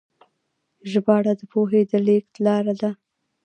ژباړه 0.91 1.33
د 1.39 1.41
پوهې 1.51 1.81
د 1.91 1.91
لیږد 2.05 2.33
لاره 2.45 2.73
ده. 2.81 2.91